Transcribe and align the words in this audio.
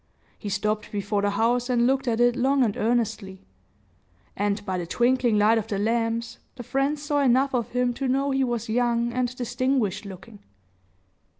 He 0.39 0.49
stopped 0.49 0.91
before 0.91 1.21
the 1.21 1.29
house 1.29 1.69
and 1.69 1.85
looked 1.85 2.07
at 2.07 2.19
it 2.19 2.35
long 2.35 2.63
and 2.63 2.75
earnestly; 2.75 3.45
and, 4.35 4.65
by 4.65 4.79
the 4.79 4.87
twinkling 4.87 5.37
light 5.37 5.59
of 5.59 5.67
the 5.67 5.77
lamps, 5.77 6.39
the 6.55 6.63
friends 6.63 7.03
saw 7.03 7.19
enough 7.19 7.53
of 7.53 7.69
him 7.69 7.93
to 7.93 8.07
know 8.07 8.31
he 8.31 8.43
was 8.43 8.67
young 8.67 9.13
and 9.13 9.35
distinguished 9.35 10.05
looking. 10.05 10.39